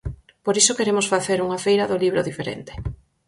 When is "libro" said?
2.03-2.21